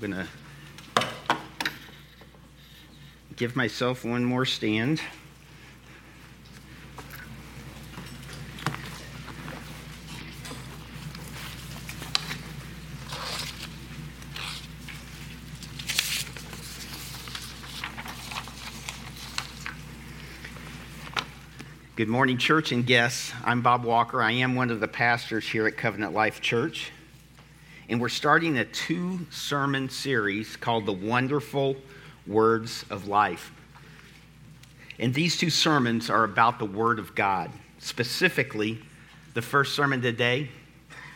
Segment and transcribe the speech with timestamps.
[0.00, 0.26] I'm going
[0.94, 1.04] to
[3.34, 5.00] give myself one more stand.
[21.96, 23.32] Good morning, church and guests.
[23.44, 24.22] I'm Bob Walker.
[24.22, 26.92] I am one of the pastors here at Covenant Life Church.
[27.90, 31.74] And we're starting a two sermon series called The Wonderful
[32.26, 33.50] Words of Life.
[34.98, 37.50] And these two sermons are about the Word of God.
[37.78, 38.78] Specifically,
[39.32, 40.50] the first sermon today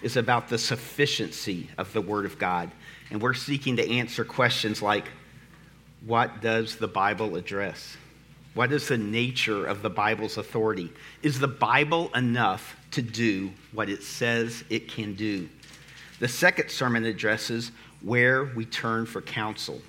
[0.00, 2.70] is about the sufficiency of the Word of God.
[3.10, 5.04] And we're seeking to answer questions like
[6.06, 7.98] what does the Bible address?
[8.54, 10.90] What is the nature of the Bible's authority?
[11.22, 15.50] Is the Bible enough to do what it says it can do?
[16.22, 19.82] The second sermon addresses where we turn for counsel.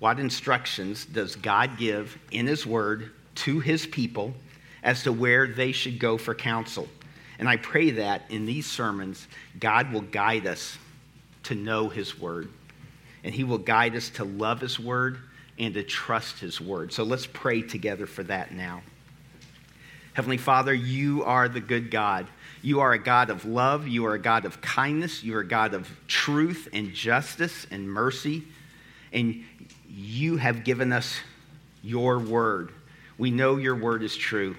[0.00, 4.34] What instructions does God give in His Word to His people
[4.82, 6.88] as to where they should go for counsel?
[7.38, 9.28] And I pray that in these sermons,
[9.60, 10.78] God will guide us
[11.44, 12.48] to know His Word.
[13.22, 15.20] And He will guide us to love His Word
[15.60, 16.92] and to trust His word.
[16.92, 18.82] So let's pray together for that now.
[20.16, 22.26] Heavenly Father, you are the good God.
[22.62, 23.86] You are a God of love.
[23.86, 25.22] You are a God of kindness.
[25.22, 28.42] You are a God of truth and justice and mercy.
[29.12, 29.44] And
[29.86, 31.18] you have given us
[31.82, 32.72] your word.
[33.18, 34.56] We know your word is true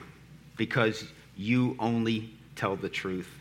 [0.58, 1.04] because
[1.36, 3.32] you only tell the truth.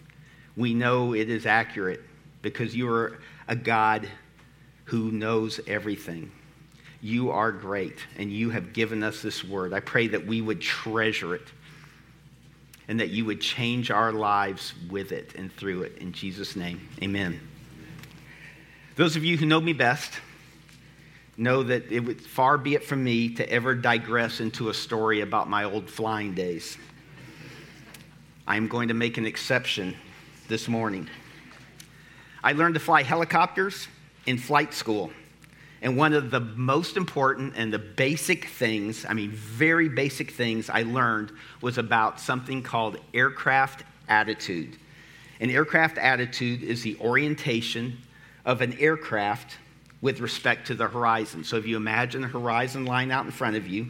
[0.56, 2.00] We know it is accurate
[2.41, 4.09] because you are a God
[4.84, 6.33] who knows everything.
[7.03, 9.75] You are great, and you have given us this word.
[9.75, 11.47] I pray that we would treasure it
[12.88, 15.98] and that you would change our lives with it and through it.
[15.98, 17.40] In Jesus' name, amen.
[18.94, 20.12] Those of you who know me best
[21.36, 25.20] know that it would far be it from me to ever digress into a story
[25.20, 26.78] about my old flying days.
[28.46, 29.96] I'm going to make an exception
[30.48, 31.08] this morning.
[32.42, 33.88] I learned to fly helicopters
[34.25, 35.10] in flight school.
[35.86, 40.69] And one of the most important and the basic things, I mean, very basic things
[40.69, 41.30] I learned
[41.60, 44.78] was about something called aircraft attitude.
[45.38, 47.98] An aircraft attitude is the orientation
[48.44, 49.58] of an aircraft
[50.00, 51.44] with respect to the horizon.
[51.44, 53.86] So if you imagine a horizon line out in front of you,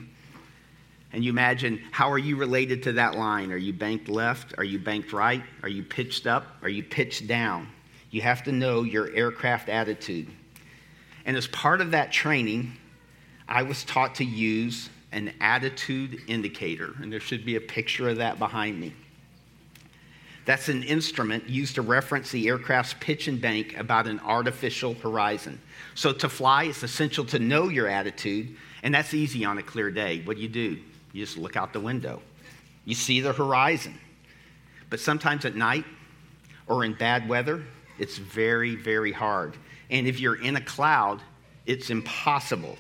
[1.14, 3.50] and you imagine how are you related to that line?
[3.50, 4.52] Are you banked left?
[4.58, 5.42] Are you banked right?
[5.62, 6.44] Are you pitched up?
[6.60, 7.68] Are you pitched down?
[8.10, 10.28] You have to know your aircraft attitude.
[11.26, 12.72] And as part of that training,
[13.48, 18.16] I was taught to use an attitude indicator, and there should be a picture of
[18.19, 18.94] that behind me.
[20.44, 25.60] That's an instrument used to reference the aircraft's pitch and bank about an artificial horizon.
[25.97, 29.91] So to fly, it's essential to know your attitude, and that's easy on a clear
[29.91, 30.22] day.
[30.25, 30.78] What do you do?
[31.12, 32.22] You just look out the window.
[32.84, 33.98] You see the horizon.
[34.88, 35.84] But sometimes at night
[36.69, 37.65] or in bad weather,
[37.98, 39.56] it's very, very hard.
[39.91, 41.20] And if you're in a cloud,
[41.66, 42.76] it's impossible.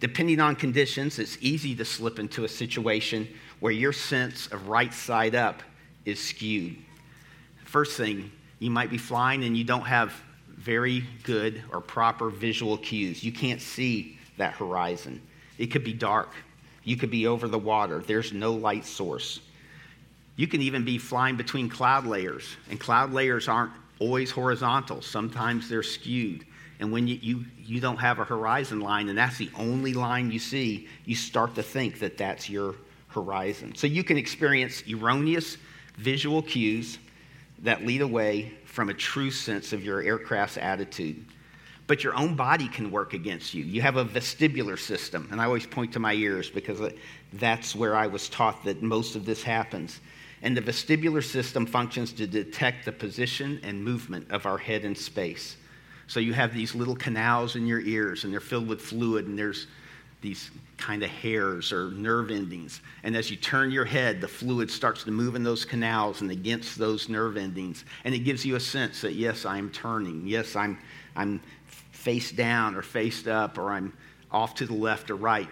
[0.00, 3.28] Depending on conditions, it's easy to slip into a situation
[3.60, 5.62] where your sense of right side up
[6.04, 6.76] is skewed.
[7.64, 10.12] First thing, you might be flying and you don't have
[10.48, 13.22] very good or proper visual cues.
[13.22, 15.22] You can't see that horizon.
[15.58, 16.30] It could be dark.
[16.84, 18.02] You could be over the water.
[18.04, 19.40] There's no light source.
[20.36, 25.00] You can even be flying between cloud layers, and cloud layers aren't always horizontal.
[25.00, 26.44] Sometimes they're skewed.
[26.80, 30.32] And when you, you, you don't have a horizon line and that's the only line
[30.32, 32.74] you see, you start to think that that's your
[33.08, 33.76] horizon.
[33.76, 35.56] So you can experience erroneous
[35.96, 36.98] visual cues
[37.60, 41.24] that lead away from a true sense of your aircraft's attitude.
[41.86, 43.62] But your own body can work against you.
[43.62, 46.90] You have a vestibular system, and I always point to my ears because uh,
[47.34, 50.00] that's where I was taught that most of this happens.
[50.42, 54.94] And the vestibular system functions to detect the position and movement of our head in
[54.94, 55.56] space.
[56.08, 59.38] So you have these little canals in your ears, and they're filled with fluid, and
[59.38, 59.68] there's
[60.20, 62.80] these kind of hairs or nerve endings.
[63.02, 66.30] And as you turn your head, the fluid starts to move in those canals and
[66.30, 67.84] against those nerve endings.
[68.04, 70.26] And it gives you a sense that, yes, I'm turning.
[70.26, 70.78] Yes, I'm,
[71.16, 73.92] I'm face down or faced up, or I'm
[74.30, 75.48] off to the left or right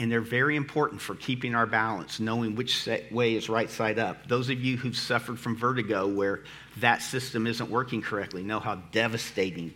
[0.00, 4.26] and they're very important for keeping our balance, knowing which way is right side up.
[4.26, 6.40] Those of you who've suffered from vertigo where
[6.78, 9.74] that system isn't working correctly know how devastating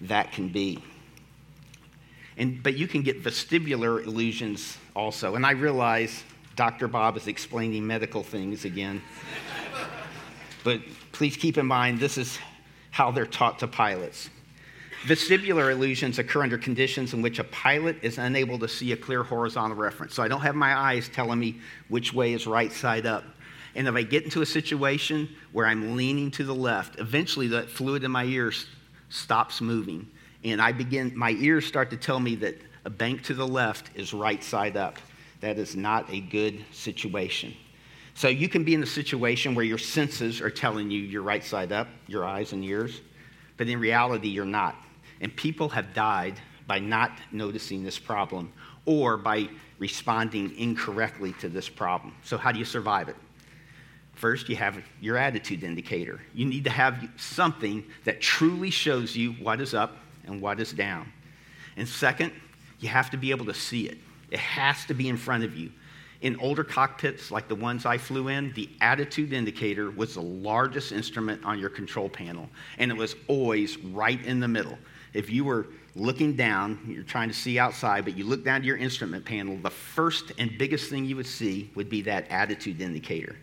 [0.00, 0.82] that can be.
[2.38, 5.34] And, but you can get vestibular illusions also.
[5.34, 6.24] And I realize
[6.56, 6.88] Dr.
[6.88, 9.02] Bob is explaining medical things again.
[10.64, 10.80] but
[11.12, 12.38] please keep in mind this is
[12.90, 14.30] how they're taught to pilots.
[15.04, 19.22] Vestibular illusions occur under conditions in which a pilot is unable to see a clear
[19.22, 20.14] horizontal reference.
[20.14, 23.24] So I don't have my eyes telling me which way is right side up.
[23.74, 27.64] And if I get into a situation where I'm leaning to the left, eventually the
[27.64, 28.66] fluid in my ears
[29.10, 30.08] stops moving.
[30.44, 33.90] And I begin, my ears start to tell me that a bank to the left
[33.94, 34.96] is right side up.
[35.40, 37.54] That is not a good situation.
[38.14, 41.44] So you can be in a situation where your senses are telling you you're right
[41.44, 43.02] side up, your eyes and ears,
[43.58, 44.74] but in reality, you're not.
[45.20, 48.52] And people have died by not noticing this problem
[48.84, 49.48] or by
[49.78, 52.14] responding incorrectly to this problem.
[52.22, 53.16] So, how do you survive it?
[54.14, 56.20] First, you have your attitude indicator.
[56.34, 60.72] You need to have something that truly shows you what is up and what is
[60.72, 61.12] down.
[61.76, 62.32] And second,
[62.80, 63.98] you have to be able to see it.
[64.30, 65.70] It has to be in front of you.
[66.22, 70.92] In older cockpits like the ones I flew in, the attitude indicator was the largest
[70.92, 72.48] instrument on your control panel,
[72.78, 74.78] and it was always right in the middle.
[75.14, 78.66] If you were looking down, you're trying to see outside, but you look down to
[78.66, 82.80] your instrument panel, the first and biggest thing you would see would be that attitude
[82.80, 83.36] indicator.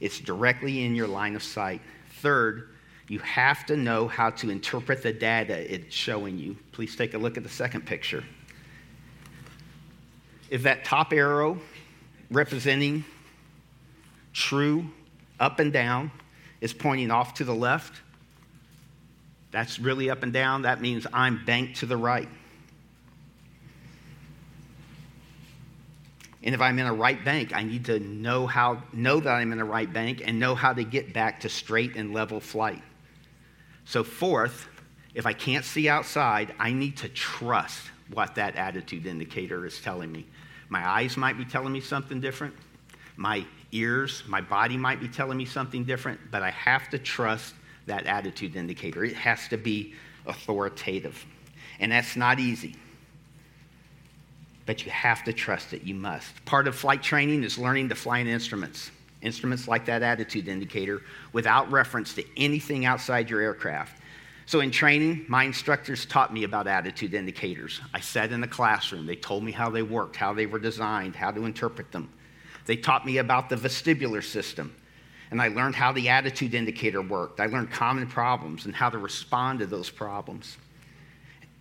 [0.00, 1.80] It's directly in your line of sight.
[2.20, 2.70] Third,
[3.08, 6.56] you have to know how to interpret the data it's showing you.
[6.72, 8.24] Please take a look at the second picture.
[10.50, 11.58] If that top arrow
[12.30, 13.04] representing
[14.32, 14.86] true
[15.38, 16.10] up and down
[16.60, 18.00] is pointing off to the left,
[19.52, 20.62] that's really up and down.
[20.62, 22.28] That means I'm banked to the right.
[26.42, 29.52] And if I'm in a right bank, I need to know how know that I'm
[29.52, 32.82] in a right bank and know how to get back to straight and level flight.
[33.84, 34.68] So fourth,
[35.14, 37.82] if I can't see outside, I need to trust
[38.12, 40.26] what that attitude indicator is telling me.
[40.68, 42.54] My eyes might be telling me something different.
[43.16, 47.54] My ears, my body might be telling me something different, but I have to trust
[47.86, 49.04] that attitude indicator.
[49.04, 49.94] It has to be
[50.26, 51.24] authoritative.
[51.80, 52.76] And that's not easy.
[54.66, 55.82] But you have to trust it.
[55.82, 56.44] You must.
[56.44, 58.90] Part of flight training is learning to fly in instruments.
[59.20, 61.02] Instruments like that attitude indicator
[61.32, 64.00] without reference to anything outside your aircraft.
[64.46, 67.80] So, in training, my instructors taught me about attitude indicators.
[67.94, 69.06] I sat in the classroom.
[69.06, 72.12] They told me how they worked, how they were designed, how to interpret them.
[72.66, 74.74] They taught me about the vestibular system,
[75.32, 77.40] and I learned how the attitude indicator worked.
[77.40, 80.58] I learned common problems and how to respond to those problems.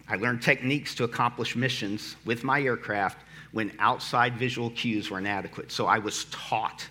[0.10, 3.20] I learned techniques to accomplish missions with my aircraft
[3.54, 5.72] when outside visual cues were inadequate.
[5.72, 6.86] So I was taught.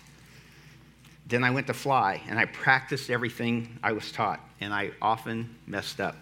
[1.27, 5.55] Then I went to fly and I practiced everything I was taught, and I often
[5.67, 6.15] messed up.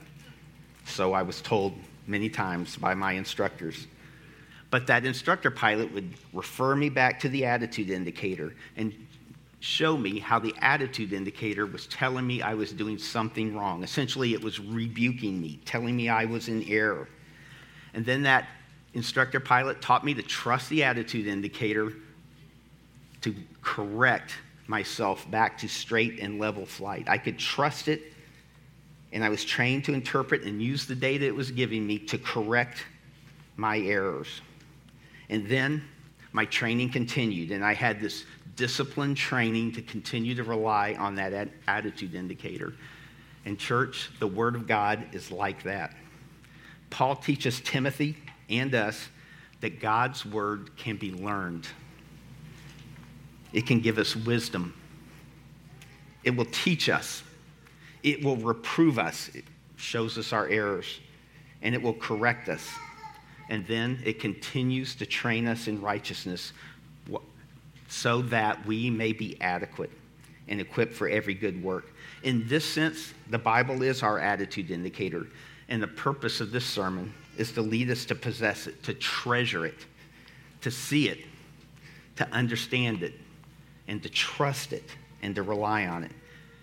[0.83, 1.73] So I was told
[2.06, 3.88] many times by my instructors.
[4.71, 8.94] But that instructor pilot would refer me back to the attitude indicator and
[9.59, 13.83] show me how the attitude indicator was telling me I was doing something wrong.
[13.83, 17.09] Essentially, it was rebuking me, telling me I was in error.
[17.94, 18.47] And then that
[18.94, 21.94] instructor pilot taught me to trust the attitude indicator
[23.21, 24.33] to correct
[24.67, 27.09] myself back to straight and level flight.
[27.09, 28.13] I could trust it,
[29.11, 32.17] and I was trained to interpret and use the data it was giving me to
[32.17, 32.85] correct
[33.57, 34.41] my errors.
[35.29, 35.83] And then
[36.31, 38.23] my training continued, and I had this
[38.59, 42.73] disciplined training to continue to rely on that attitude indicator.
[43.45, 45.95] And, church, the Word of God is like that.
[46.89, 48.18] Paul teaches Timothy
[48.49, 49.07] and us
[49.61, 51.69] that God's Word can be learned,
[53.54, 54.73] it can give us wisdom,
[56.25, 57.23] it will teach us,
[58.04, 59.45] it will reprove us, it
[59.78, 60.99] shows us our errors,
[61.61, 62.68] and it will correct us.
[63.49, 66.51] And then it continues to train us in righteousness
[67.89, 69.91] so that we may be adequate
[70.47, 71.93] and equipped for every good work.
[72.23, 75.27] In this sense, the Bible is our attitude indicator.
[75.67, 79.65] And the purpose of this sermon is to lead us to possess it, to treasure
[79.65, 79.85] it,
[80.61, 81.19] to see it,
[82.15, 83.13] to understand it,
[83.87, 84.89] and to trust it,
[85.21, 86.11] and to rely on it.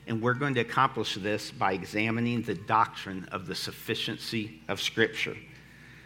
[0.09, 5.37] And we're going to accomplish this by examining the doctrine of the sufficiency of Scripture.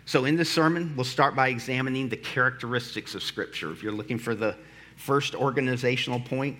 [0.06, 3.70] So, in this sermon, we'll start by examining the characteristics of Scripture.
[3.70, 4.56] If you're looking for the
[5.00, 6.58] first organizational point,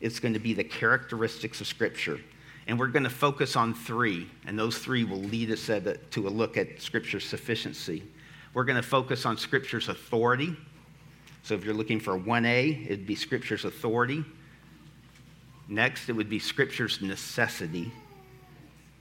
[0.00, 2.20] it's going to be the characteristics of Scripture.
[2.66, 6.30] And we're going to focus on three, and those three will lead us to a
[6.30, 8.04] look at Scripture's sufficiency.
[8.54, 10.56] We're going to focus on Scripture's authority.
[11.42, 14.24] So if you're looking for 1A, it'd be Scripture's authority.
[15.68, 17.90] Next, it would be Scripture's necessity.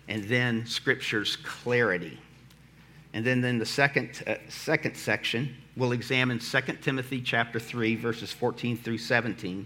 [0.07, 2.19] And then Scripture's clarity.
[3.13, 8.31] And then in the second, uh, second section, we'll examine 2 Timothy chapter 3, verses
[8.33, 9.65] 14 through 17,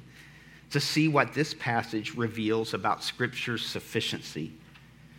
[0.69, 4.53] to see what this passage reveals about Scripture's sufficiency.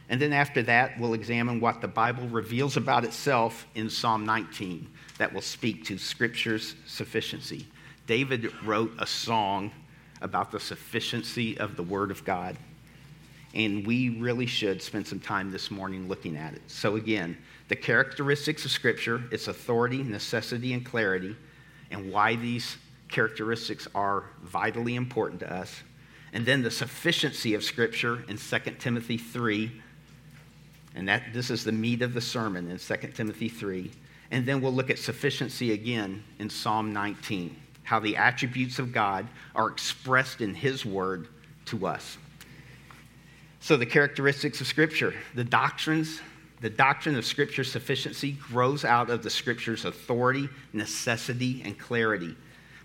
[0.09, 4.89] And then after that, we'll examine what the Bible reveals about itself in Psalm 19
[5.19, 7.67] that will speak to Scripture's sufficiency.
[8.07, 9.73] David wrote a song
[10.21, 12.57] about the sufficiency of the Word of God.
[13.55, 16.63] And we really should spend some time this morning looking at it.
[16.67, 17.37] So, again,
[17.69, 21.37] the characteristics of Scripture, its authority, necessity, and clarity,
[21.91, 22.77] and why these
[23.09, 25.83] characteristics are vitally important to us.
[26.33, 29.71] And then the sufficiency of Scripture in 2 Timothy 3.
[30.97, 33.91] And that, this is the meat of the sermon in 2 Timothy 3.
[34.31, 39.29] And then we'll look at sufficiency again in Psalm 19, how the attributes of God
[39.55, 41.29] are expressed in His Word
[41.67, 42.19] to us.
[43.61, 46.21] So, the characteristics of Scripture, the doctrines,
[46.65, 52.35] the doctrine of Scripture's sufficiency grows out of the Scripture's authority, necessity, and clarity.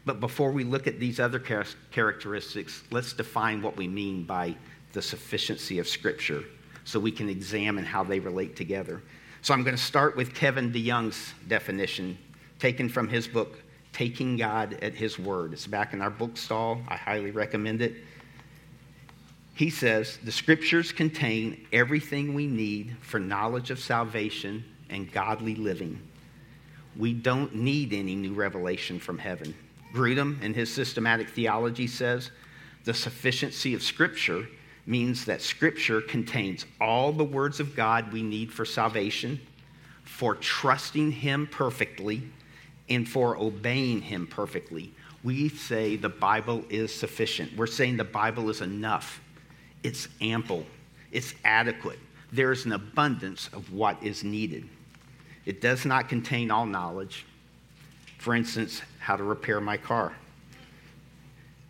[0.04, 4.58] But before we look at these other characteristics, let's define what we mean by
[4.92, 6.44] the sufficiency of Scripture
[6.84, 9.02] so we can examine how they relate together.
[9.44, 12.18] So I'm going to start with Kevin DeYoung's definition,
[12.60, 13.60] taken from his book,
[13.94, 15.54] Taking God at His Word.
[15.54, 16.82] It's back in our bookstall.
[16.90, 17.96] I highly recommend it.
[19.60, 26.00] He says the scriptures contain everything we need for knowledge of salvation and godly living.
[26.96, 29.54] We don't need any new revelation from heaven.
[29.94, 32.32] Grudem, in his systematic theology, says
[32.86, 34.48] the sufficiency of Scripture
[34.86, 39.42] means that Scripture contains all the words of God we need for salvation,
[40.06, 42.24] for trusting Him perfectly,
[42.88, 44.94] and for obeying Him perfectly.
[45.22, 47.58] We say the Bible is sufficient.
[47.58, 49.22] We're saying the Bible is enough,
[49.84, 50.66] it's ample,
[51.12, 52.00] it's adequate.
[52.32, 54.68] There's an abundance of what is needed.
[55.46, 57.26] It does not contain all knowledge.
[58.20, 60.14] For instance, how to repair my car.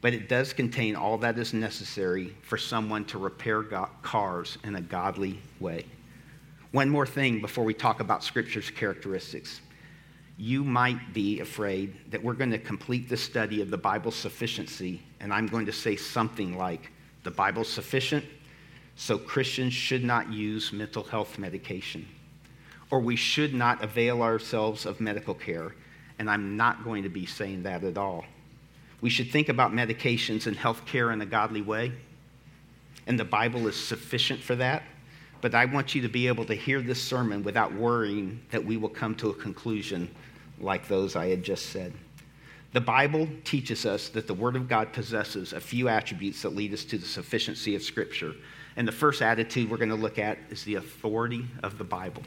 [0.02, 3.64] But it does contain all that is necessary for someone to repair
[4.02, 5.86] cars in a godly way.
[6.72, 9.62] One more thing before we talk about Scripture's characteristics.
[10.38, 15.02] You might be afraid that we're going to complete the study of the Bible's sufficiency,
[15.20, 16.92] and I'm going to say something like,
[17.30, 18.26] The Bible's sufficient,
[18.96, 22.08] so Christians should not use mental health medication,
[22.90, 25.76] or we should not avail ourselves of medical care
[26.18, 28.26] and I'm not going to be saying that at all.
[29.00, 31.92] We should think about medications and health care in a godly way,
[33.06, 34.82] and the Bible is sufficient for that.
[35.40, 38.76] But I want you to be able to hear this sermon without worrying that we
[38.76, 40.10] will come to a conclusion
[40.60, 41.94] like those I had just said.
[42.72, 46.74] The Bible teaches us that the Word of God possesses a few attributes that lead
[46.74, 48.34] us to the sufficiency of Scripture.
[48.76, 52.22] And the first attitude we're going to look at is the authority of the Bible.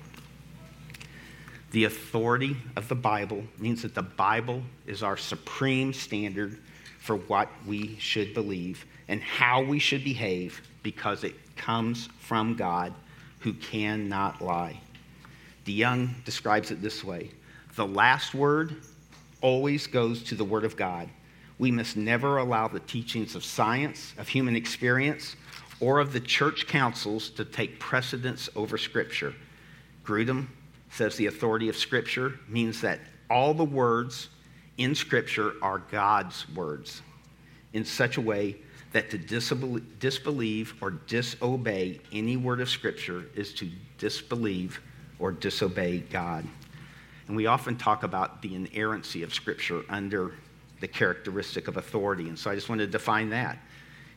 [1.70, 6.58] The authority of the Bible means that the Bible is our supreme standard
[6.98, 12.92] for what we should believe and how we should behave because it comes from God
[13.38, 14.80] who cannot lie.
[15.64, 17.30] DeYoung describes it this way
[17.76, 18.76] The last word
[19.42, 21.08] always goes to the Word of God.
[21.58, 25.36] We must never allow the teachings of science, of human experience,
[25.80, 29.34] or of the church councils to take precedence over Scripture.
[30.04, 30.48] Grudem
[30.90, 34.28] says the authority of Scripture means that all the words
[34.78, 37.02] in Scripture are God's words
[37.72, 38.56] in such a way
[38.92, 44.80] that to disbelieve or disobey any word of Scripture is to disbelieve
[45.18, 46.44] or disobey God.
[47.32, 50.34] And we often talk about the inerrancy of Scripture under
[50.80, 52.28] the characteristic of authority.
[52.28, 53.56] And so I just wanted to define that.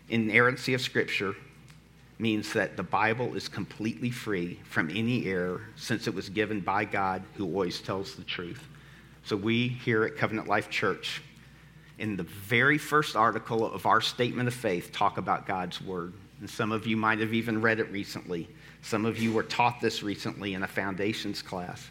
[0.09, 1.33] Inerrancy of Scripture
[2.19, 6.83] means that the Bible is completely free from any error since it was given by
[6.83, 8.67] God who always tells the truth.
[9.23, 11.21] So we here at Covenant Life Church,
[11.97, 16.11] in the very first article of our statement of faith, talk about God's Word.
[16.41, 18.49] And some of you might have even read it recently.
[18.81, 21.89] Some of you were taught this recently in a foundations class.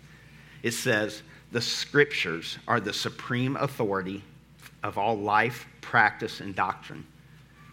[0.64, 4.24] It says, the scriptures are the supreme authority
[4.82, 7.06] of all life, practice, and doctrine.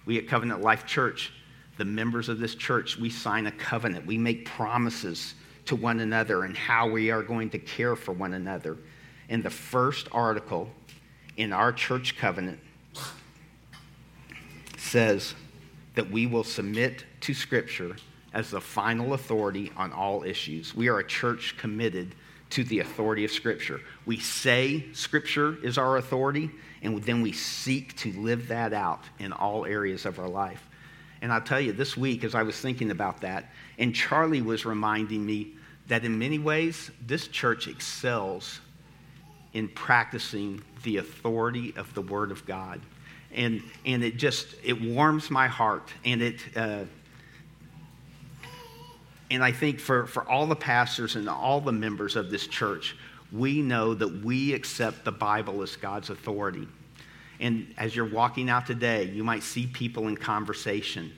[0.05, 1.33] We at Covenant Life Church
[1.81, 4.05] the members of this church, we sign a covenant.
[4.05, 5.33] We make promises
[5.65, 8.77] to one another and how we are going to care for one another.
[9.29, 10.69] And the first article
[11.37, 12.59] in our church covenant
[14.77, 15.33] says
[15.95, 17.95] that we will submit to Scripture
[18.31, 20.75] as the final authority on all issues.
[20.75, 22.13] We are a church committed
[22.51, 23.81] to the authority of Scripture.
[24.05, 29.33] We say Scripture is our authority, and then we seek to live that out in
[29.33, 30.67] all areas of our life.
[31.21, 34.65] And I'll tell you, this week, as I was thinking about that, and Charlie was
[34.65, 35.53] reminding me
[35.87, 38.59] that in many ways, this church excels
[39.53, 42.81] in practicing the authority of the Word of God.
[43.33, 45.89] And, and it just, it warms my heart.
[46.03, 46.85] And it, uh,
[49.31, 52.97] and I think for, for all the pastors and all the members of this church,
[53.31, 56.67] we know that we accept the Bible as God's authority.
[57.39, 61.13] And as you're walking out today, you might see people in conversation.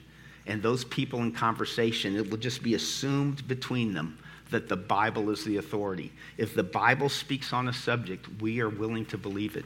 [0.46, 4.16] And those people in conversation, it will just be assumed between them
[4.50, 6.12] that the Bible is the authority.
[6.38, 9.64] If the Bible speaks on a subject, we are willing to believe it.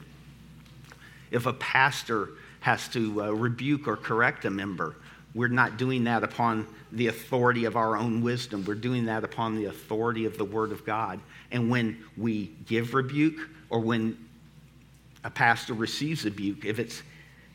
[1.29, 2.29] If a pastor
[2.61, 4.95] has to uh, rebuke or correct a member,
[5.35, 8.65] we're not doing that upon the authority of our own wisdom.
[8.65, 11.19] We're doing that upon the authority of the Word of God.
[11.51, 14.17] And when we give rebuke or when
[15.23, 17.03] a pastor receives rebuke, if it's,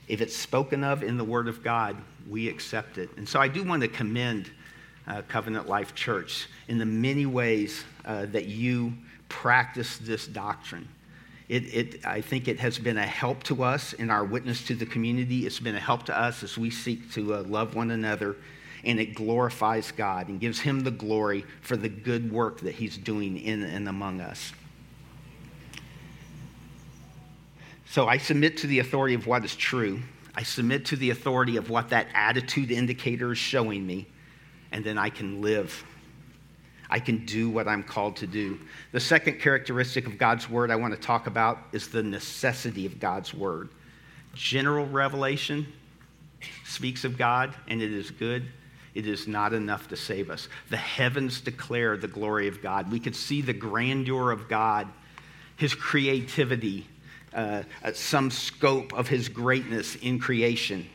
[0.08, 1.96] if it's spoken of in the Word of God,
[2.28, 3.10] we accept it.
[3.16, 4.50] And so I do want to commend
[5.06, 8.94] uh, Covenant Life Church in the many ways uh, that you
[9.28, 10.88] practice this doctrine.
[11.48, 14.74] It, it, I think it has been a help to us in our witness to
[14.74, 15.44] the community.
[15.46, 18.36] It's been a help to us as we seek to uh, love one another,
[18.84, 22.96] and it glorifies God and gives Him the glory for the good work that He's
[22.96, 24.52] doing in and among us.
[27.86, 30.00] So I submit to the authority of what is true.
[30.34, 34.06] I submit to the authority of what that attitude indicator is showing me,
[34.72, 35.84] and then I can live
[36.94, 38.58] I can do what I'm called to do.
[38.92, 43.00] The second characteristic of God's word I want to talk about is the necessity of
[43.00, 43.70] God's word.
[44.34, 45.66] General revelation
[46.64, 48.44] speaks of God, and it is good.
[48.94, 50.48] It is not enough to save us.
[50.70, 52.92] The heavens declare the glory of God.
[52.92, 54.88] We could see the grandeur of God,
[55.56, 56.86] his creativity,
[57.34, 60.86] uh, some scope of his greatness in creation.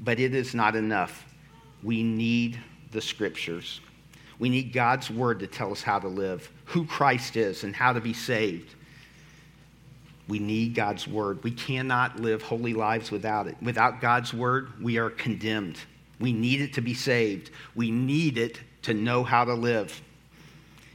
[0.00, 1.24] But it is not enough.
[1.82, 2.58] We need
[2.90, 3.80] the scriptures.
[4.40, 7.92] We need God's word to tell us how to live, who Christ is, and how
[7.92, 8.74] to be saved.
[10.26, 11.44] We need God's word.
[11.44, 13.56] We cannot live holy lives without it.
[13.60, 15.78] Without God's word, we are condemned.
[16.20, 17.50] We need it to be saved.
[17.74, 20.00] We need it to know how to live.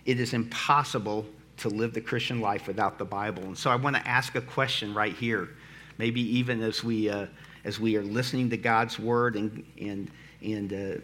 [0.05, 1.25] It is impossible
[1.57, 3.43] to live the Christian life without the Bible.
[3.43, 5.49] And so I want to ask a question right here.
[5.97, 7.27] Maybe even as we, uh,
[7.63, 10.11] as we are listening to God's word and, and,
[10.43, 11.01] and, uh,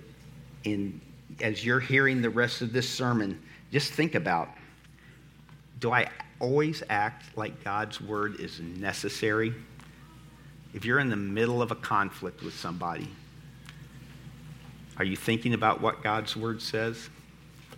[0.66, 1.00] and
[1.42, 4.50] as you're hearing the rest of this sermon, just think about
[5.80, 6.08] do I
[6.40, 9.54] always act like God's word is necessary?
[10.76, 13.10] If you're in the middle of a conflict with somebody,
[14.98, 17.10] are you thinking about what God's word says?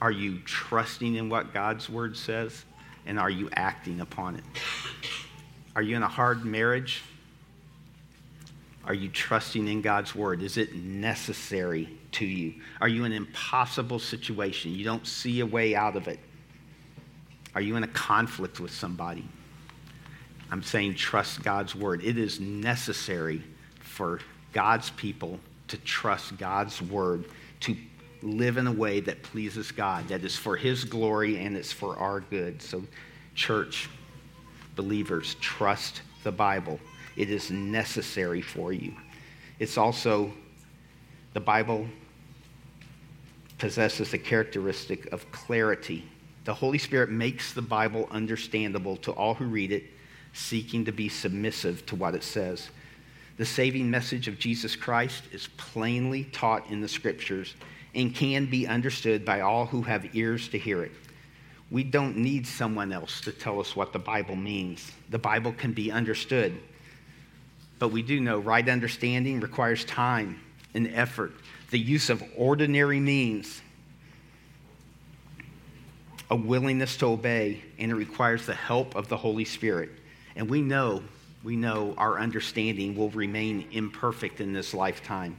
[0.01, 2.65] Are you trusting in what God's word says?
[3.05, 4.43] And are you acting upon it?
[5.75, 7.01] Are you in a hard marriage?
[8.85, 10.41] Are you trusting in God's word?
[10.41, 12.55] Is it necessary to you?
[12.81, 14.73] Are you in an impossible situation?
[14.73, 16.19] You don't see a way out of it.
[17.55, 19.25] Are you in a conflict with somebody?
[20.51, 22.03] I'm saying trust God's word.
[22.03, 23.43] It is necessary
[23.79, 24.19] for
[24.51, 25.39] God's people
[25.73, 27.25] to trust God's word,
[27.61, 27.75] to
[28.21, 31.97] live in a way that pleases God, that is for His glory and it's for
[31.97, 32.61] our good.
[32.61, 32.83] So,
[33.33, 33.89] church,
[34.75, 36.79] believers, trust the Bible.
[37.15, 38.93] It is necessary for you.
[39.57, 40.31] It's also,
[41.33, 41.87] the Bible
[43.57, 46.03] possesses the characteristic of clarity.
[46.45, 49.85] The Holy Spirit makes the Bible understandable to all who read it,
[50.33, 52.69] seeking to be submissive to what it says.
[53.37, 57.55] The saving message of Jesus Christ is plainly taught in the Scriptures
[57.95, 60.91] and can be understood by all who have ears to hear it.
[61.71, 64.91] We don't need someone else to tell us what the Bible means.
[65.09, 66.55] The Bible can be understood.
[67.79, 70.39] But we do know right understanding requires time
[70.75, 71.33] and effort,
[71.71, 73.61] the use of ordinary means,
[76.29, 79.89] a willingness to obey, and it requires the help of the Holy Spirit.
[80.35, 81.03] And we know,
[81.43, 85.37] we know our understanding will remain imperfect in this lifetime.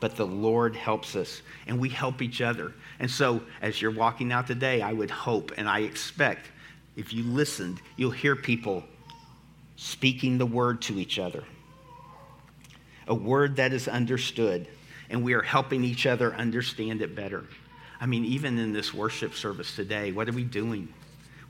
[0.00, 2.72] But the Lord helps us, and we help each other.
[3.00, 6.50] And so, as you're walking out today, I would hope and I expect
[6.96, 8.84] if you listened, you'll hear people
[9.76, 11.44] speaking the word to each other
[13.08, 14.68] a word that is understood,
[15.10, 17.44] and we are helping each other understand it better.
[18.00, 20.92] I mean, even in this worship service today, what are we doing?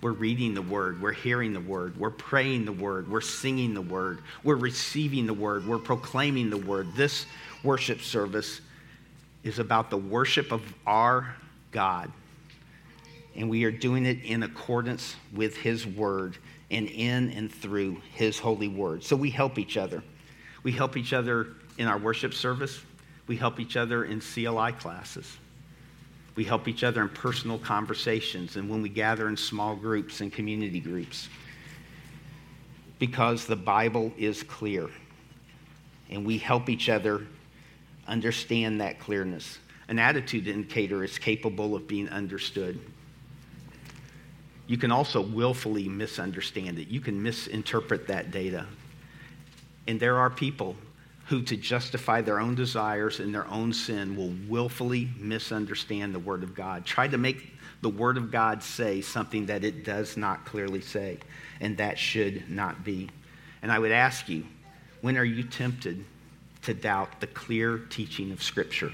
[0.01, 3.83] We're reading the word, we're hearing the word, we're praying the word, we're singing the
[3.83, 6.95] word, we're receiving the word, we're proclaiming the word.
[6.95, 7.27] This
[7.65, 8.61] worship service
[9.43, 11.35] is about the worship of our
[11.73, 12.13] God.
[13.35, 16.39] And we are doing it in accordance with His word
[16.71, 19.03] and in and through His holy word.
[19.03, 20.03] So we help each other.
[20.63, 22.81] We help each other in our worship service.
[23.27, 25.39] We help each other in CLI classes.
[26.39, 30.33] We help each other in personal conversations and when we gather in small groups and
[30.33, 31.29] community groups.
[33.01, 34.89] Because the Bible is clear.
[36.11, 37.27] And we help each other
[38.07, 39.59] understand that clearness.
[39.89, 42.79] An attitude indicator is capable of being understood.
[44.69, 46.87] You can also willfully misunderstand it.
[46.87, 48.65] You can misinterpret that data.
[49.89, 50.77] And there are people
[51.29, 56.43] who, to justify their own desires and their own sin, will willfully misunderstand the Word
[56.43, 56.87] of God.
[56.87, 61.19] Try to make the Word of God say something that it does not clearly say,
[61.61, 63.11] and that should not be.
[63.61, 64.45] And I would ask you,
[65.03, 66.03] when are you tempted
[66.63, 68.93] to doubt the clear teaching of Scripture?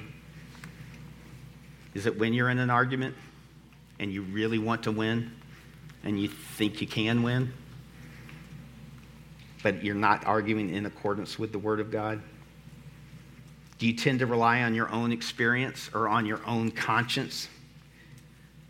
[1.95, 3.15] Is it when you're in an argument
[4.01, 5.31] and you really want to win
[6.03, 7.53] and you think you can win?
[9.65, 12.21] But you're not arguing in accordance with the Word of God?
[13.79, 17.49] Do you tend to rely on your own experience or on your own conscience?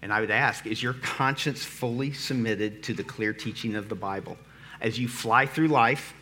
[0.02, 3.96] And I would ask, is your conscience fully submitted to the clear teaching of the
[3.96, 4.38] Bible?
[4.80, 6.14] As you fly through life,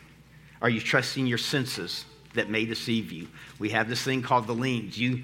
[0.63, 3.29] are you trusting your senses that may deceive you?
[3.59, 4.99] We have this thing called the leans.
[4.99, 5.23] You,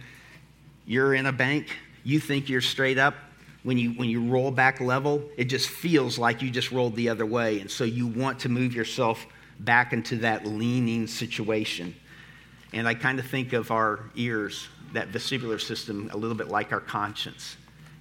[0.84, 1.68] you're in a bank,
[2.04, 3.14] you think you're straight up.
[3.62, 7.08] When you, when you roll back level, it just feels like you just rolled the
[7.08, 7.60] other way.
[7.60, 9.26] And so you want to move yourself
[9.60, 11.94] back into that leaning situation.
[12.72, 16.72] And I kind of think of our ears, that vestibular system, a little bit like
[16.72, 17.56] our conscience.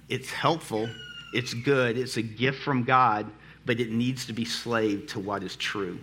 [0.08, 0.88] It's helpful,
[1.32, 3.30] it's good, it's a gift from God,
[3.66, 5.98] but it needs to be slave to what is true,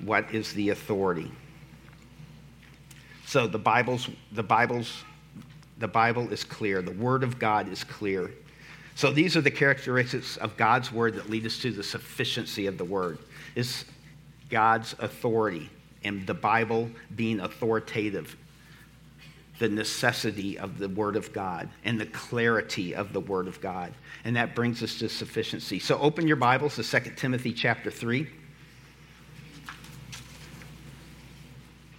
[0.00, 1.30] what is the authority.
[3.26, 5.04] So the Bible's the Bible's
[5.78, 6.82] the Bible is clear.
[6.82, 8.32] The Word of God is clear.
[8.94, 12.76] So these are the characteristics of God's Word that lead us to the sufficiency of
[12.76, 13.18] the Word.
[13.54, 13.84] Is
[14.50, 15.70] God's authority
[16.04, 18.36] and the Bible being authoritative,
[19.58, 23.92] the necessity of the Word of God and the clarity of the Word of God.
[24.24, 25.78] And that brings us to sufficiency.
[25.78, 28.26] So open your Bibles to 2 Timothy chapter 3.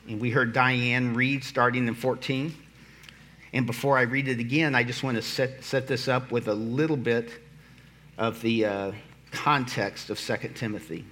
[0.10, 2.54] And we heard Diane read starting in 14.
[3.54, 6.48] And before I read it again, I just want to set, set this up with
[6.48, 7.30] a little bit
[8.18, 8.92] of the uh,
[9.32, 11.06] context of 2 Timothy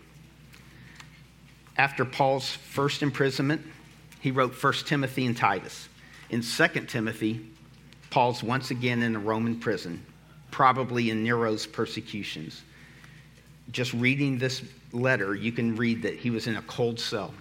[1.80, 3.66] after Paul's first imprisonment,
[4.20, 5.88] he wrote 1 Timothy and Titus.
[6.30, 7.40] In 2 Timothy,
[8.10, 10.06] Paul's once again in a Roman prison,
[10.52, 12.64] probably in Nero's persecutions.
[13.72, 14.62] Just reading this
[14.92, 17.34] letter, you can read that he was in a cold cell.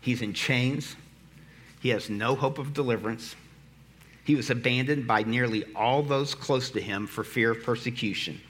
[0.00, 0.96] He's in chains.
[1.80, 3.36] He has no hope of deliverance.
[4.24, 8.40] He was abandoned by nearly all those close to him for fear of persecution.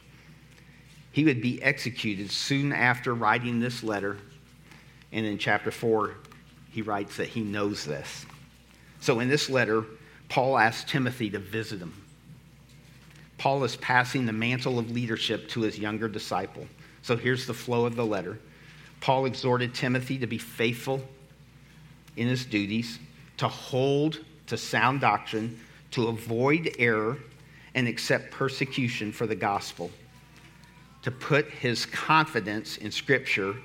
[1.10, 4.18] He would be executed soon after writing this letter
[5.12, 6.14] and in chapter 4,
[6.70, 8.26] he writes that he knows this.
[9.00, 9.84] So in this letter,
[10.28, 11.94] Paul asks Timothy to visit him.
[13.38, 16.66] Paul is passing the mantle of leadership to his younger disciple.
[17.02, 18.38] So here's the flow of the letter.
[19.00, 21.02] Paul exhorted Timothy to be faithful
[22.16, 22.98] in his duties,
[23.38, 25.58] to hold to sound doctrine,
[25.92, 27.16] to avoid error,
[27.74, 29.90] and accept persecution for the gospel,
[31.02, 33.56] to put his confidence in Scripture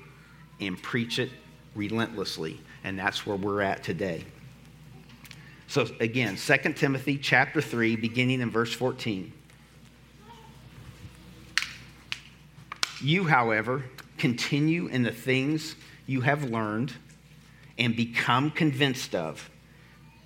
[0.60, 1.30] and preach it
[1.74, 2.60] relentlessly.
[2.84, 4.24] And that's where we're at today.
[5.68, 9.32] So again, 2 Timothy chapter 3, beginning in verse 14.
[13.02, 13.84] You, however,
[14.16, 16.92] continue in the things you have learned
[17.78, 19.50] and become convinced of,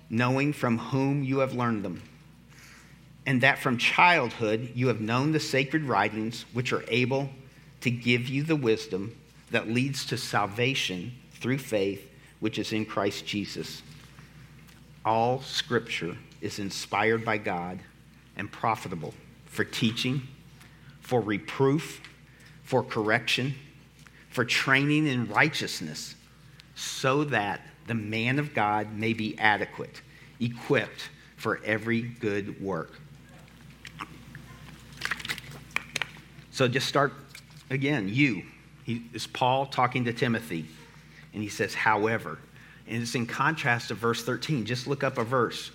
[0.09, 2.01] knowing from whom you have learned them,
[3.25, 7.29] and that from childhood you have known the sacred writings, which are able
[7.81, 9.15] to give you the wisdom
[9.51, 12.09] that leads to salvation through faith,
[12.39, 13.81] which is in Christ Jesus.
[15.05, 17.79] All scripture is inspired by God
[18.35, 19.13] and profitable
[19.45, 20.21] for teaching,
[21.01, 22.01] for reproof,
[22.63, 23.53] for correction,
[24.29, 26.15] for training in righteousness,
[26.75, 30.01] so that the man of God may be adequate,
[30.39, 32.93] equipped for every good work.
[36.51, 37.13] So just start
[37.69, 38.43] again, you
[38.83, 40.65] he, is Paul talking to Timothy,
[41.33, 42.37] and he says, however.
[42.87, 44.65] And it's in contrast to verse 13.
[44.65, 45.71] Just look up a verse.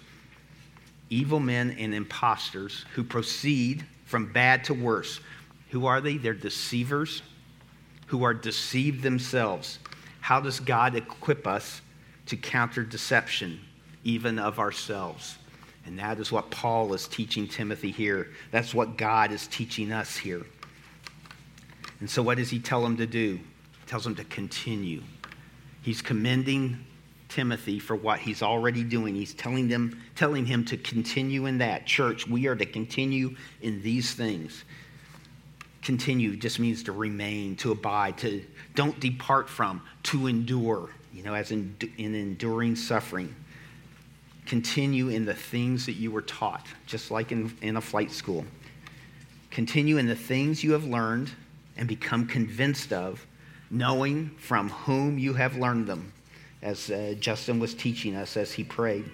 [1.09, 5.21] Evil men and impostors who proceed from bad to worse.
[5.71, 6.17] Who are they?
[6.17, 7.23] They're deceivers
[8.07, 9.79] who are deceived themselves.
[10.21, 11.81] How does God equip us
[12.27, 13.61] to counter deception,
[14.05, 15.39] even of ourselves?
[15.87, 18.33] And that is what Paul is teaching Timothy here.
[18.51, 20.45] That's what God is teaching us here.
[22.01, 23.37] And so, what does he tell him to do?
[23.37, 25.03] He tells him to continue.
[25.83, 26.85] He's commending
[27.29, 29.15] Timothy for what he's already doing.
[29.15, 31.87] He's telling them, telling him to continue in that.
[31.87, 34.65] Church, we are to continue in these things.
[35.83, 41.35] Continue just means to remain, to abide, to don't depart from, to endure, you know,
[41.35, 43.35] as in, in enduring suffering.
[44.47, 48.45] Continue in the things that you were taught, just like in, in a flight school.
[49.51, 51.31] Continue in the things you have learned
[51.77, 53.27] and become convinced of,
[53.71, 56.13] knowing from whom you have learned them,
[56.63, 59.05] as uh, Justin was teaching us as he prayed.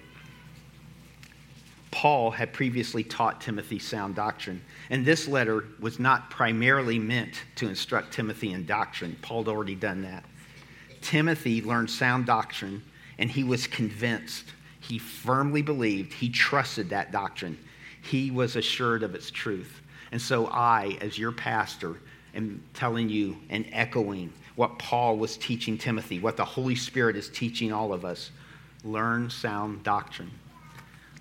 [1.91, 7.67] Paul had previously taught Timothy sound doctrine, and this letter was not primarily meant to
[7.67, 9.15] instruct Timothy in doctrine.
[9.21, 10.23] Paul had already done that.
[11.01, 12.81] Timothy learned sound doctrine,
[13.19, 14.45] and he was convinced
[14.83, 17.57] he firmly believed, he trusted that doctrine.
[18.01, 19.81] He was assured of its truth.
[20.11, 21.95] And so I, as your pastor,
[22.35, 27.29] am telling you and echoing what Paul was teaching Timothy, what the Holy Spirit is
[27.29, 28.31] teaching all of us.
[28.83, 30.31] Learn sound doctrine.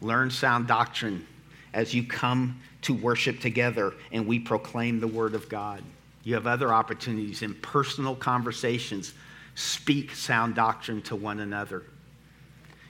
[0.01, 1.27] Learn sound doctrine
[1.73, 5.83] as you come to worship together and we proclaim the Word of God.
[6.25, 9.15] You have other opportunities in personal conversations.
[9.55, 11.85] Speak sound doctrine to one another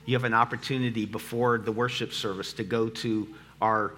[0.05, 3.27] you have an opportunity before the worship service to go to
[3.61, 3.93] our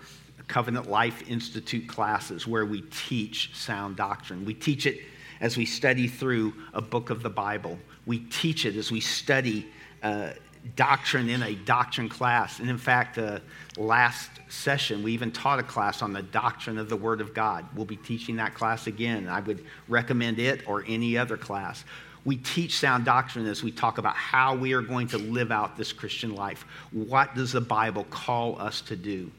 [0.47, 4.45] Covenant Life Institute classes where we teach sound doctrine.
[4.45, 5.01] We teach it
[5.41, 7.77] as we study through a book of the Bible.
[8.05, 9.67] We teach it as we study
[10.03, 10.31] uh,
[10.75, 12.59] doctrine in a doctrine class.
[12.59, 13.39] And in fact, uh,
[13.77, 17.65] last session, we even taught a class on the doctrine of the Word of God.
[17.75, 19.27] We'll be teaching that class again.
[19.27, 21.83] I would recommend it or any other class
[22.25, 25.77] we teach sound doctrine as we talk about how we are going to live out
[25.77, 26.65] this Christian life.
[26.91, 29.31] What does the Bible call us to do?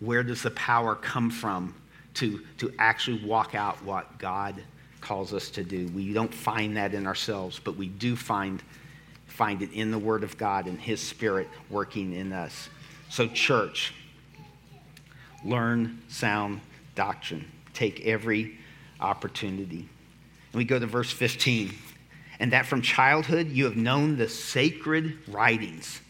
[0.00, 1.74] Where does the power come from
[2.14, 4.62] to, to actually walk out what God
[5.00, 5.86] calls us to do?
[5.88, 8.62] We don't find that in ourselves, but we do find,
[9.26, 12.68] find it in the Word of God and His Spirit working in us.
[13.08, 13.94] So, church,
[15.44, 16.60] learn sound
[16.94, 17.44] doctrine.
[17.72, 18.58] Take every
[19.00, 19.88] opportunity.
[20.52, 21.72] And we go to verse 15.
[22.40, 26.00] And that from childhood you have known the sacred writings,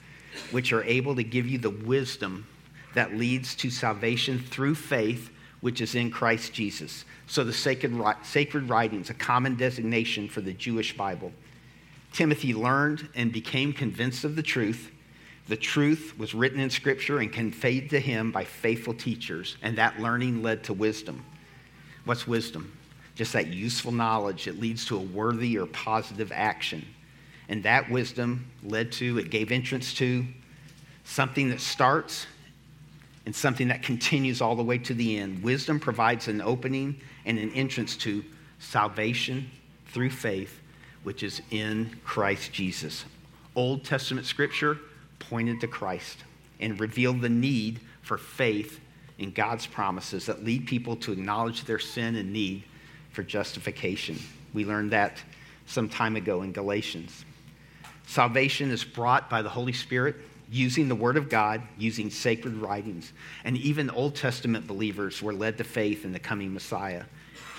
[0.50, 2.46] which are able to give you the wisdom
[2.94, 5.30] that leads to salvation through faith,
[5.60, 7.04] which is in Christ Jesus.
[7.26, 11.32] So the sacred, sacred writings, a common designation for the Jewish Bible.
[12.12, 14.90] Timothy learned and became convinced of the truth.
[15.48, 20.00] The truth was written in Scripture and conveyed to him by faithful teachers, and that
[20.00, 21.24] learning led to wisdom.
[22.04, 22.72] What's wisdom?
[23.14, 26.84] just that useful knowledge that leads to a worthy or positive action.
[27.48, 30.24] And that wisdom led to, it gave entrance to
[31.04, 32.26] something that starts
[33.26, 35.42] and something that continues all the way to the end.
[35.42, 38.24] Wisdom provides an opening and an entrance to
[38.58, 39.50] salvation
[39.86, 40.60] through faith,
[41.02, 43.04] which is in Christ Jesus.
[43.54, 44.78] Old Testament scripture
[45.18, 46.18] pointed to Christ
[46.60, 48.80] and revealed the need for faith
[49.18, 52.64] in God's promises that lead people to acknowledge their sin and need
[53.10, 54.18] for justification.
[54.52, 55.22] We learned that
[55.66, 57.24] some time ago in Galatians.
[58.06, 60.16] Salvation is brought by the Holy Spirit
[60.50, 63.12] using the Word of God, using sacred writings.
[63.44, 67.04] And even Old Testament believers were led to faith in the coming Messiah.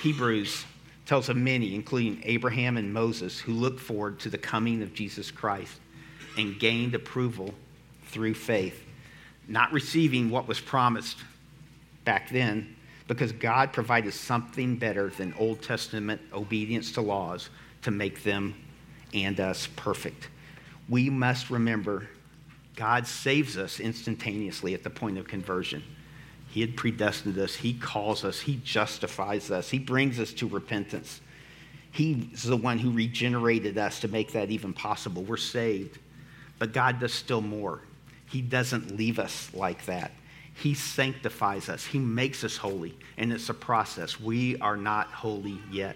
[0.02, 0.66] Hebrews
[1.06, 5.32] tells of many, including Abraham and Moses, who looked forward to the coming of Jesus
[5.32, 5.80] Christ
[6.38, 7.54] and gained approval
[8.08, 8.84] through faith,
[9.48, 11.18] not receiving what was promised
[12.04, 12.76] back then,
[13.08, 17.50] because God provided something better than Old Testament obedience to laws
[17.84, 18.56] to make them
[19.14, 20.30] and us perfect.
[20.90, 22.10] We must remember
[22.76, 25.84] God saves us instantaneously at the point of conversion.
[26.50, 31.22] He had predestined us, He calls us, He justifies us, He brings us to repentance.
[31.92, 35.24] He's the one who regenerated us to make that even possible.
[35.24, 35.98] We're saved.
[36.60, 37.82] But God does still more.
[38.30, 40.12] He doesn't leave us like that.
[40.56, 44.20] He sanctifies us, He makes us holy, and it's a process.
[44.20, 45.96] We are not holy yet.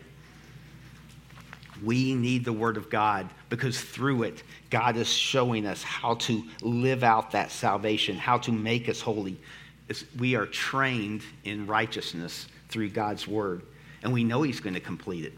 [1.84, 6.44] We need the Word of God because through it, God is showing us how to
[6.62, 9.39] live out that salvation, how to make us holy.
[9.88, 13.63] It's, we are trained in righteousness through God's Word,
[14.04, 15.34] and we know He's going to complete it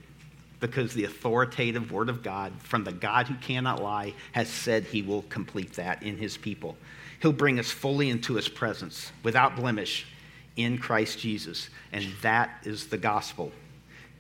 [0.60, 5.02] because the authoritative Word of God from the God who cannot lie has said He
[5.02, 6.78] will complete that in His people.
[7.22, 10.08] He'll bring us fully into his presence without blemish
[10.56, 11.70] in Christ Jesus.
[11.92, 13.52] And that is the gospel.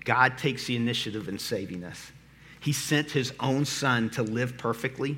[0.03, 2.11] God takes the initiative in saving us.
[2.59, 5.17] He sent his own son to live perfectly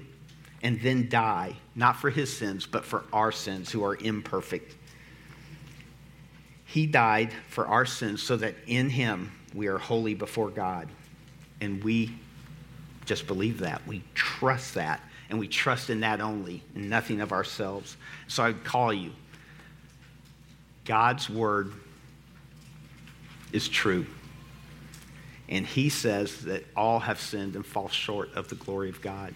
[0.62, 4.76] and then die, not for his sins, but for our sins who are imperfect.
[6.65, 10.89] He died for our sins so that in him we are holy before God.
[11.62, 12.15] And we
[13.06, 13.86] just believe that.
[13.86, 17.98] We trust that and we trust in that only, and nothing of ourselves.
[18.28, 19.12] So I call you.
[20.86, 21.74] God's word
[23.52, 24.06] is true.
[25.54, 29.34] And he says that all have sinned and fall short of the glory of God.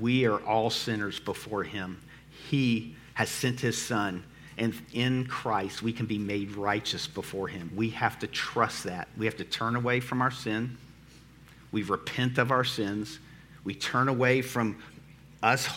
[0.00, 2.00] We are all sinners before him.
[2.50, 4.22] He has sent His Son,
[4.58, 7.70] and in Christ we can be made righteous before Him.
[7.74, 9.08] We have to trust that.
[9.16, 10.76] We have to turn away from our sin.
[11.72, 13.18] We repent of our sins.
[13.64, 14.76] We turn away from
[15.42, 15.68] us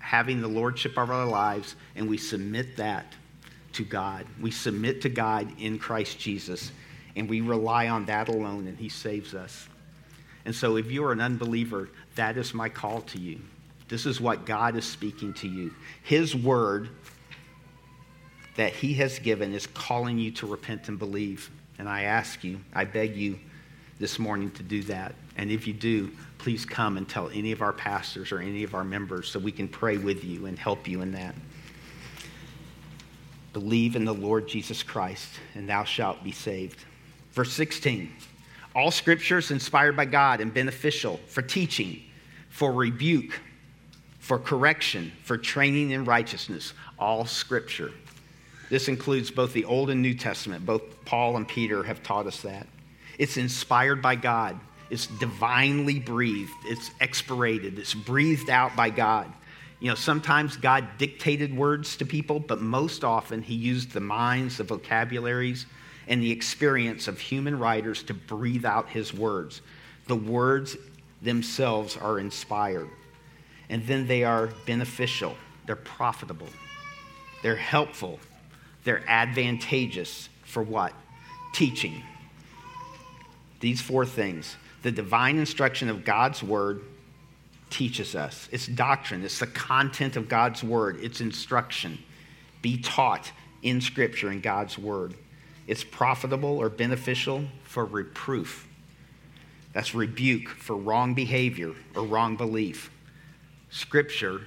[0.00, 3.14] having the lordship of our lives, and we submit that
[3.72, 4.26] to God.
[4.40, 6.72] We submit to God in Christ Jesus,
[7.16, 9.68] and we rely on that alone, and He saves us.
[10.44, 13.40] And so, if you are an unbeliever, that is my call to you.
[13.88, 15.74] This is what God is speaking to you.
[16.02, 16.88] His word
[18.56, 21.50] that He has given is calling you to repent and believe.
[21.78, 23.38] And I ask you, I beg you
[23.98, 25.14] this morning to do that.
[25.36, 28.74] And if you do, please come and tell any of our pastors or any of
[28.74, 31.34] our members so we can pray with you and help you in that.
[33.52, 36.84] Believe in the Lord Jesus Christ, and thou shalt be saved.
[37.32, 38.12] Verse 16
[38.74, 42.02] All scripture is inspired by God and beneficial for teaching,
[42.48, 43.40] for rebuke,
[44.18, 46.74] for correction, for training in righteousness.
[46.98, 47.92] All scripture.
[48.70, 50.64] This includes both the Old and New Testament.
[50.64, 52.66] Both Paul and Peter have taught us that.
[53.18, 59.30] It's inspired by God, it's divinely breathed, it's expirated, it's breathed out by God.
[59.80, 64.58] You know, sometimes God dictated words to people, but most often he used the minds,
[64.58, 65.66] the vocabularies,
[66.08, 69.60] and the experience of human writers to breathe out his words.
[70.06, 70.76] The words
[71.20, 72.88] themselves are inspired.
[73.68, 75.36] And then they are beneficial,
[75.66, 76.48] they're profitable,
[77.42, 78.20] they're helpful,
[78.84, 80.92] they're advantageous for what?
[81.54, 82.02] Teaching.
[83.60, 86.82] These four things the divine instruction of God's word
[87.70, 88.48] teaches us.
[88.52, 91.98] It's doctrine, it's the content of God's word, it's instruction.
[92.60, 93.30] Be taught
[93.62, 95.14] in Scripture in God's word.
[95.66, 98.68] It's profitable or beneficial for reproof.
[99.72, 102.90] That's rebuke for wrong behavior or wrong belief.
[103.70, 104.42] Scripture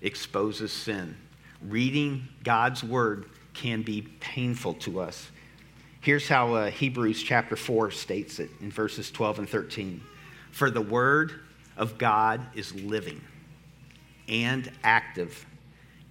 [0.00, 1.16] exposes sin.
[1.62, 5.30] Reading God's word can be painful to us.
[6.00, 10.00] Here's how uh, Hebrews chapter 4 states it in verses 12 and 13.
[10.52, 11.40] For the word
[11.76, 13.20] of God is living
[14.28, 15.44] and active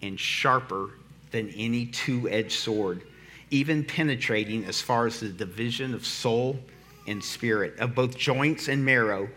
[0.01, 0.91] and sharper
[1.31, 3.03] than any two edged sword,
[3.51, 6.59] even penetrating as far as the division of soul
[7.07, 9.29] and spirit, of both joints and marrow,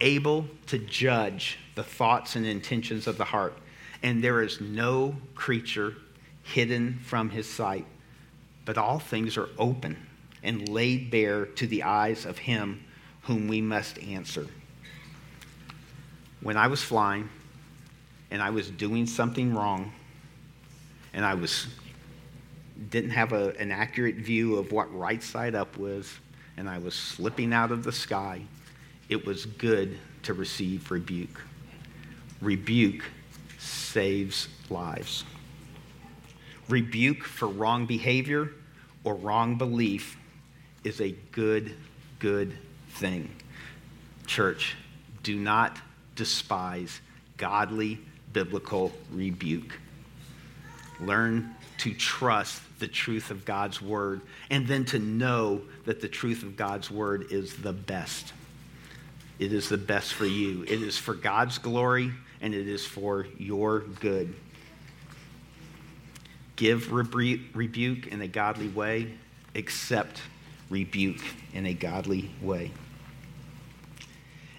[0.00, 3.56] able to judge the thoughts and intentions of the heart.
[4.02, 5.94] And there is no creature
[6.42, 7.86] hidden from his sight,
[8.64, 9.96] but all things are open
[10.42, 12.82] and laid bare to the eyes of him
[13.22, 14.46] whom we must answer
[16.42, 17.28] when I was flying
[18.30, 19.92] and I was doing something wrong
[21.12, 21.68] and I was
[22.90, 26.12] didn't have a, an accurate view of what right side up was
[26.56, 28.42] and I was slipping out of the sky,
[29.08, 31.40] it was good to receive rebuke.
[32.40, 33.04] Rebuke
[33.58, 35.24] saves lives.
[36.68, 38.50] Rebuke for wrong behavior
[39.04, 40.16] or wrong belief
[40.84, 41.74] is a good,
[42.18, 42.56] good
[42.90, 43.34] thing.
[44.26, 44.76] Church,
[45.22, 45.78] do not
[46.16, 47.00] despise
[47.36, 47.98] godly
[48.32, 49.78] biblical rebuke.
[51.00, 56.44] Learn to trust the truth of God's word and then to know that the truth
[56.44, 58.32] of God's word is the best.
[59.40, 60.62] It is the best for you.
[60.62, 64.32] It is for God's glory and it is for your good.
[66.54, 69.14] Give rebuke in a godly way,
[69.56, 70.22] accept
[70.70, 72.70] rebuke in a godly way.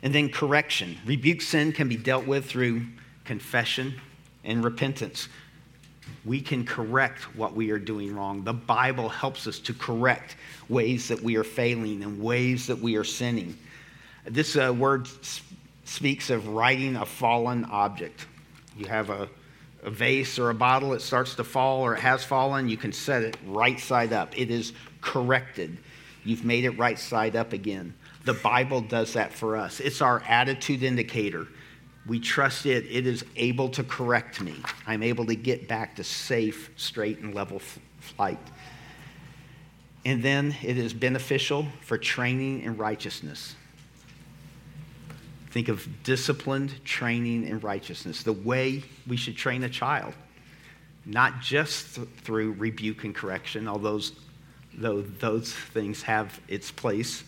[0.01, 0.97] And then correction.
[1.05, 2.81] Rebuke sin can be dealt with through
[3.23, 4.01] confession
[4.43, 5.29] and repentance.
[6.25, 8.43] We can correct what we are doing wrong.
[8.43, 10.37] The Bible helps us to correct
[10.69, 13.57] ways that we are failing and ways that we are sinning.
[14.25, 15.07] This uh, word
[15.83, 18.25] speaks of righting a fallen object.
[18.77, 19.27] You have a,
[19.83, 22.93] a vase or a bottle, it starts to fall or it has fallen, you can
[22.93, 24.37] set it right side up.
[24.37, 25.77] It is corrected.
[26.23, 27.93] You've made it right side up again.
[28.23, 29.81] The Bible does that for us.
[29.81, 31.47] It's our attitude indicator.
[32.05, 32.85] We trust it.
[32.89, 34.55] It is able to correct me.
[34.85, 38.39] I'm able to get back to safe, straight, and level f- flight.
[40.05, 43.55] And then it is beneficial for training in righteousness.
[45.51, 50.13] Think of disciplined training in righteousness, the way we should train a child,
[51.05, 54.11] not just th- through rebuke and correction, although those,
[54.73, 57.23] though those things have its place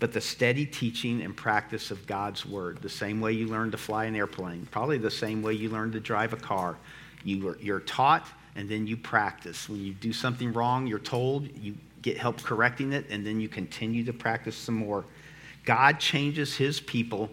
[0.00, 3.76] but the steady teaching and practice of God's word, the same way you learn to
[3.76, 6.76] fly an airplane, probably the same way you learn to drive a car.
[7.24, 9.68] You are, you're taught and then you practice.
[9.68, 13.48] When you do something wrong, you're told, you get help correcting it, and then you
[13.48, 15.04] continue to practice some more.
[15.64, 17.28] God changes his people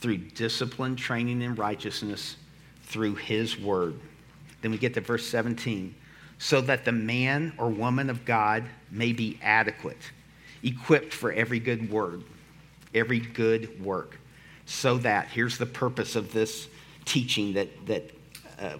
[0.00, 2.36] through discipline, training, and righteousness
[2.82, 3.98] through his word.
[4.62, 5.94] Then we get to verse 17.
[6.38, 9.98] So that the man or woman of God may be adequate,
[10.62, 12.22] equipped for every good word,
[12.94, 14.18] every good work.
[14.66, 16.68] So that, here's the purpose of this
[17.04, 18.10] teaching that, that
[18.60, 18.76] uh,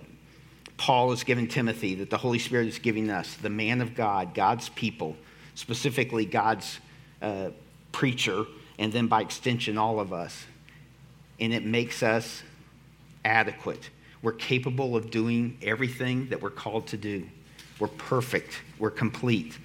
[0.77, 4.35] Paul is giving Timothy, that the Holy Spirit is giving us, the man of God,
[4.35, 5.17] God's people,
[5.55, 6.79] specifically God's
[7.23, 7.51] uh,
[7.91, 8.45] preacher,
[8.79, 10.47] and then by extension, all of us.
[11.41, 12.43] And it makes us
[13.25, 13.91] adequate.
[14.23, 17.27] We're capable of doing everything that we're called to do.
[17.79, 18.61] We're perfect.
[18.79, 19.57] We're complete.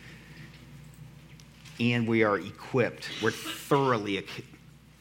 [1.79, 3.09] And we are equipped.
[3.21, 4.23] We're thoroughly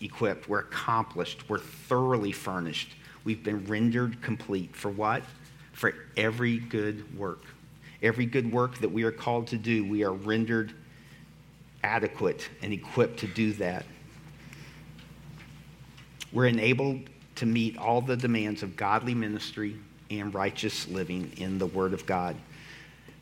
[0.00, 0.48] equipped.
[0.48, 1.48] We're accomplished.
[1.48, 2.94] We're thoroughly furnished.
[3.24, 4.74] We've been rendered complete.
[4.74, 5.22] For what?
[5.72, 7.44] For every good work.
[8.02, 10.72] Every good work that we are called to do, we are rendered
[11.84, 13.84] adequate and equipped to do that.
[16.32, 17.00] We're enabled
[17.36, 19.76] to meet all the demands of godly ministry
[20.10, 22.36] and righteous living in the Word of God.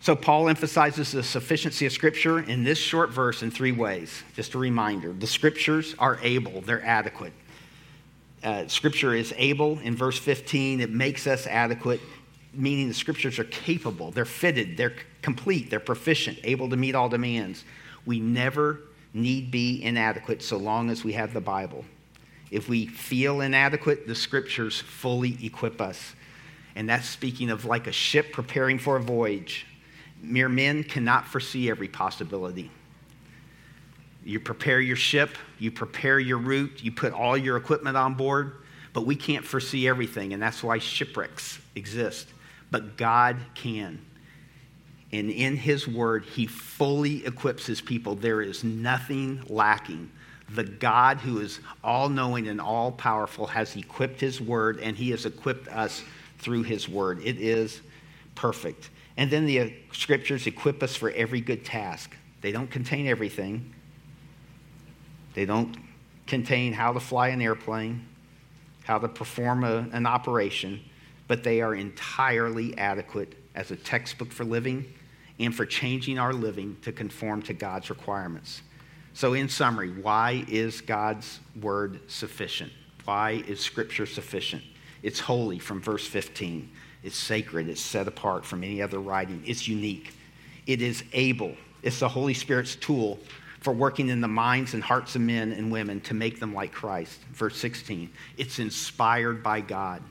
[0.03, 4.23] So, Paul emphasizes the sufficiency of Scripture in this short verse in three ways.
[4.35, 7.35] Just a reminder the Scriptures are able, they're adequate.
[8.43, 12.01] Uh, scripture is able in verse 15, it makes us adequate,
[12.55, 17.11] meaning the Scriptures are capable, they're fitted, they're complete, they're proficient, able to meet all
[17.11, 17.67] demands.
[18.07, 18.81] We never
[19.13, 21.85] need be inadequate so long as we have the Bible.
[22.51, 26.15] If we feel inadequate, the Scriptures fully equip us.
[26.75, 29.67] And that's speaking of like a ship preparing for a voyage
[30.21, 32.71] mere men cannot foresee every possibility.
[34.25, 38.57] You prepare your ship, you prepare your route, you put all your equipment on board,
[38.93, 42.29] but we can't foresee everything, and that's why shipwrecks exist.
[42.71, 44.05] But God can.
[45.13, 48.15] And in His Word, He fully equips His people.
[48.15, 50.11] There is nothing lacking.
[50.51, 55.11] The God who is all knowing and all powerful has equipped His Word, and He
[55.11, 56.03] has equipped us
[56.39, 57.21] through His Word.
[57.25, 57.81] It is
[58.35, 58.91] perfect.
[59.17, 62.17] And then the scriptures equip us for every good task.
[62.41, 63.75] They don't contain everything,
[65.35, 65.77] they don't
[66.27, 68.07] contain how to fly an airplane,
[68.85, 70.81] how to perform a, an operation,
[71.29, 74.93] but they are entirely adequate as a textbook for living
[75.39, 78.63] and for changing our living to conform to God's requirements.
[79.13, 82.73] So, in summary, why is God's word sufficient?
[83.05, 84.63] Why is Scripture sufficient?
[85.03, 86.71] It's holy from verse 15.
[87.03, 87.69] It's sacred.
[87.69, 89.43] It's set apart from any other writing.
[89.47, 90.13] It's unique.
[90.67, 91.55] It is able.
[91.83, 93.19] It's the Holy Spirit's tool
[93.61, 96.73] for working in the minds and hearts of men and women to make them like
[96.73, 97.21] Christ.
[97.33, 98.11] Verse 16.
[98.37, 100.03] It's inspired by God.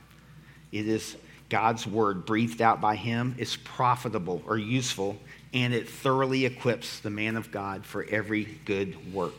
[0.72, 1.16] It is
[1.48, 3.34] God's word breathed out by Him.
[3.36, 5.18] It's profitable or useful,
[5.52, 9.34] and it thoroughly equips the man of God for every good work.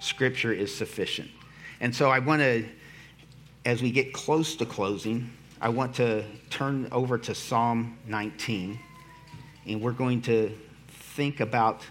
[0.00, 1.30] Scripture is sufficient.
[1.80, 2.64] And so I want to,
[3.64, 5.30] as we get close to closing,
[5.60, 8.78] I want to turn over to Psalm 19,
[9.66, 10.52] and we're going to
[10.88, 11.82] think about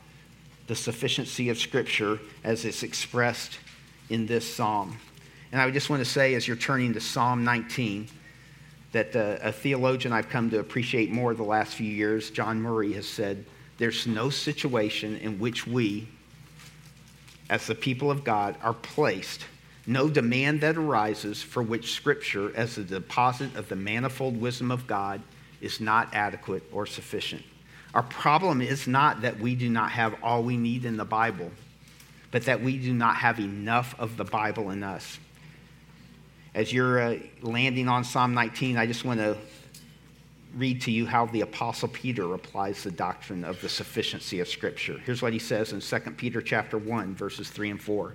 [0.68, 3.60] the sufficiency of Scripture as it's expressed
[4.10, 4.98] in this psalm.
[5.52, 8.08] And I just want to say, as you're turning to Psalm 19,
[8.92, 12.94] that uh, a theologian I've come to appreciate more the last few years, John Murray,
[12.94, 13.46] has said,
[13.78, 16.08] There's no situation in which we,
[17.50, 19.46] as the people of God, are placed
[19.86, 24.88] no demand that arises for which Scripture, as the deposit of the manifold wisdom of
[24.88, 25.22] God,
[25.62, 27.44] is not adequate or sufficient.
[27.94, 31.52] Our problem is not that we do not have all we need in the Bible,
[32.32, 35.20] but that we do not have enough of the Bible in us.
[36.56, 39.38] As you're uh, landing on Psalm 19, I just want to
[40.56, 45.00] read to you how the apostle peter applies the doctrine of the sufficiency of scripture
[45.04, 48.14] here's what he says in 2 peter chapter 1 verses 3 and 4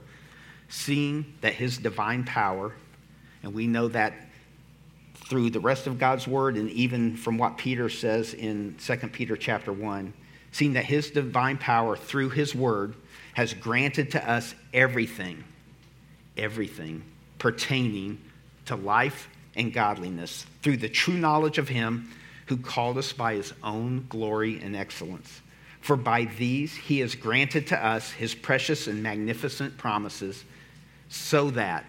[0.69, 2.75] seeing that his divine power,
[3.43, 4.15] and we know that
[5.15, 9.37] through the rest of God's word and even from what Peter says in 2 Peter
[9.37, 10.13] chapter 1,
[10.53, 12.95] seeing that his divine power through his word
[13.35, 15.45] has granted to us everything,
[16.37, 17.03] everything
[17.39, 18.19] pertaining
[18.67, 22.11] to life and godliness through the true knowledge of him
[22.47, 25.41] who called us by his own glory and excellence.
[25.81, 30.45] For by these he has granted to us his precious and magnificent promises
[31.09, 31.85] so that,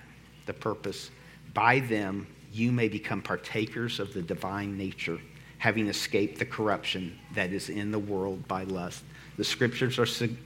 [0.46, 1.12] the purpose,
[1.54, 5.20] by them you may become partakers of the divine nature,
[5.58, 9.04] having escaped the corruption that is in the world by lust.
[9.38, 10.38] The scriptures are, su-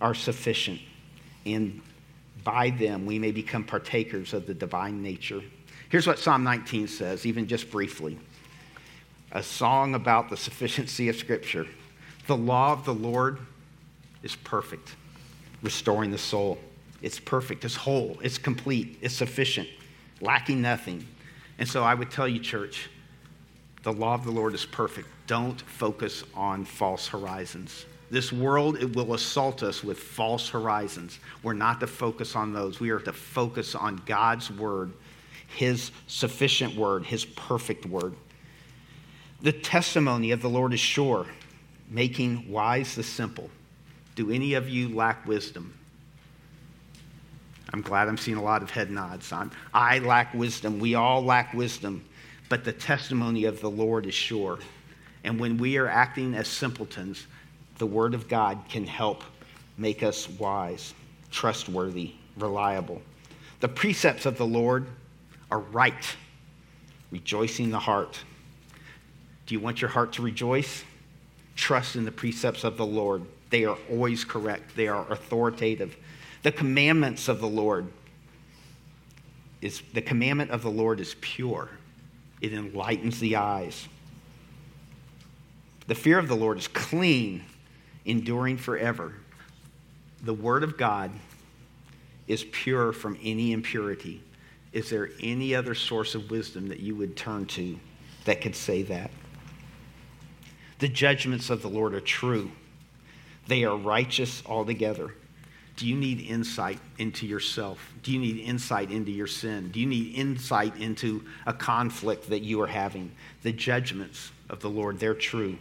[0.00, 0.80] are sufficient,
[1.44, 1.80] and
[2.42, 5.42] by them we may become partakers of the divine nature.
[5.88, 8.18] Here's what Psalm 19 says, even just briefly
[9.34, 11.66] a song about the sufficiency of Scripture.
[12.28, 13.38] The law of the Lord
[14.22, 14.94] is perfect,
[15.60, 16.58] restoring the soul.
[17.04, 19.68] It's perfect, it's whole, it's complete, it's sufficient,
[20.22, 21.06] lacking nothing.
[21.58, 22.88] And so I would tell you, church,
[23.84, 25.08] The law of the Lord is perfect.
[25.26, 27.84] Don't focus on false horizons.
[28.10, 31.18] This world it will assault us with false horizons.
[31.42, 32.80] We're not to focus on those.
[32.80, 34.92] We are to focus on God's word,
[35.48, 38.14] his sufficient word, his perfect word.
[39.42, 41.26] The testimony of the Lord is sure,
[41.90, 43.50] making wise the simple.
[44.14, 45.74] Do any of you lack wisdom?
[47.74, 49.32] I'm glad I'm seeing a lot of head nods.
[49.32, 50.78] I'm, I lack wisdom.
[50.78, 52.04] We all lack wisdom.
[52.48, 54.60] But the testimony of the Lord is sure.
[55.24, 57.26] And when we are acting as simpletons,
[57.78, 59.24] the Word of God can help
[59.76, 60.94] make us wise,
[61.32, 63.02] trustworthy, reliable.
[63.58, 64.86] The precepts of the Lord
[65.50, 66.16] are right,
[67.10, 68.20] rejoicing the heart.
[69.46, 70.84] Do you want your heart to rejoice?
[71.56, 73.24] Trust in the precepts of the Lord.
[73.50, 75.96] They are always correct, they are authoritative.
[76.44, 77.88] The commandments of the Lord
[79.62, 81.70] is the commandment of the Lord is pure.
[82.42, 83.88] It enlightens the eyes.
[85.86, 87.44] The fear of the Lord is clean,
[88.04, 89.14] enduring forever.
[90.22, 91.12] The word of God
[92.28, 94.22] is pure from any impurity.
[94.74, 97.80] Is there any other source of wisdom that you would turn to
[98.26, 99.10] that could say that?
[100.78, 102.50] The judgments of the Lord are true.
[103.46, 105.14] They are righteous altogether.
[105.76, 107.92] Do you need insight into yourself?
[108.02, 109.70] Do you need insight into your sin?
[109.72, 113.10] Do you need insight into a conflict that you are having?
[113.42, 115.58] The judgments of the Lord, they're true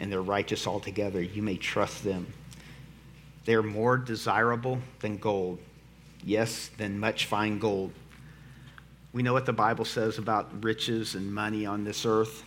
[0.00, 1.20] and they're righteous altogether.
[1.20, 2.26] You may trust them.
[3.44, 5.58] They're more desirable than gold.
[6.24, 7.92] Yes, than much fine gold.
[9.12, 12.44] We know what the Bible says about riches and money on this earth,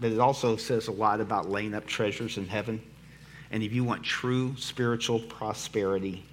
[0.00, 2.82] but it also says a lot about laying up treasures in heaven.
[3.52, 6.24] And if you want true spiritual prosperity,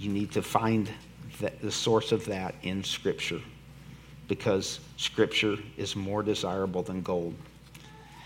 [0.00, 0.90] you need to find
[1.60, 3.40] the source of that in Scripture
[4.28, 7.34] because Scripture is more desirable than gold.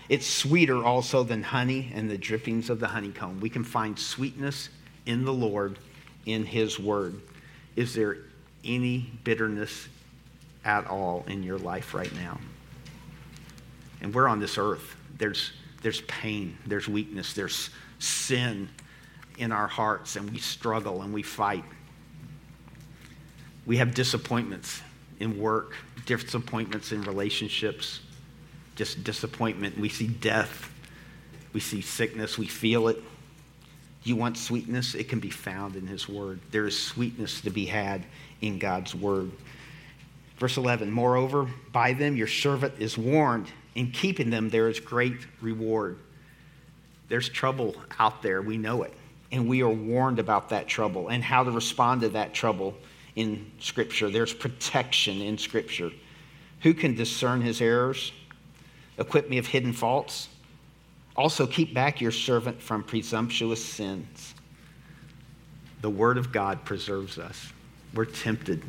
[0.07, 3.41] It's sweeter also than honey and the drippings of the honeycomb.
[3.41, 4.69] We can find sweetness
[5.05, 5.77] in the Lord,
[6.25, 7.19] in His Word.
[7.75, 8.17] Is there
[8.63, 9.89] any bitterness
[10.63, 12.39] at all in your life right now?
[14.01, 14.95] And we're on this earth.
[15.17, 15.51] There's,
[15.81, 17.69] there's pain, there's weakness, there's
[17.99, 18.69] sin
[19.37, 21.63] in our hearts and we struggle and we fight.
[23.65, 24.81] We have disappointments
[25.19, 25.75] in work,
[26.05, 28.01] disappointments in relationships,
[28.75, 29.77] just disappointment.
[29.77, 30.71] We see death,
[31.53, 33.01] we see sickness, we feel it.
[34.03, 34.93] You want sweetness?
[34.93, 36.39] It can be found in His Word.
[36.51, 38.05] There is sweetness to be had
[38.41, 39.31] in God's Word.
[40.37, 43.47] Verse 11 Moreover, by them your servant is warned.
[43.73, 45.97] In keeping them, there is great reward.
[47.09, 48.41] There's trouble out there.
[48.41, 48.93] We know it
[49.31, 52.75] and we are warned about that trouble and how to respond to that trouble
[53.15, 54.09] in Scripture.
[54.09, 55.91] There's protection in Scripture.
[56.61, 58.11] Who can discern his errors?
[58.97, 60.29] Equip me of hidden faults.
[61.15, 64.35] Also, keep back your servant from presumptuous sins.
[65.81, 67.51] The Word of God preserves us.
[67.93, 68.63] We're tempted.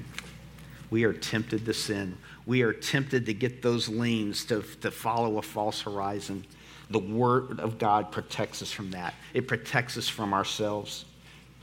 [0.90, 2.16] We are tempted to sin.
[2.44, 6.44] We are tempted to get those leans to, to follow a false horizon.
[6.90, 9.14] The Word of God protects us from that.
[9.34, 11.04] It protects us from ourselves,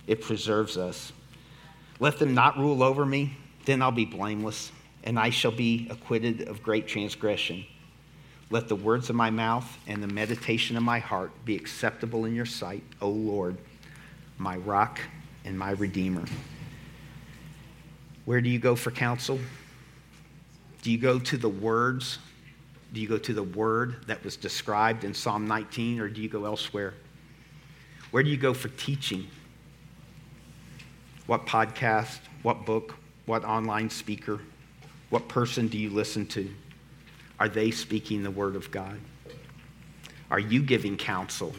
[0.07, 1.11] it preserves us.
[1.99, 4.71] Let them not rule over me, then I'll be blameless,
[5.03, 7.65] and I shall be acquitted of great transgression.
[8.49, 12.35] Let the words of my mouth and the meditation of my heart be acceptable in
[12.35, 13.57] your sight, O Lord,
[14.37, 14.99] my rock
[15.45, 16.25] and my redeemer.
[18.25, 19.39] Where do you go for counsel?
[20.81, 22.19] Do you go to the words
[22.93, 26.29] do you go to the word that was described in Psalm 19 or do you
[26.29, 26.93] go elsewhere?
[28.11, 29.27] Where do you go for teaching?
[31.25, 34.39] What podcast, what book, what online speaker,
[35.09, 36.49] what person do you listen to?
[37.39, 38.99] Are they speaking the word of God?
[40.29, 41.53] Are you giving counsel?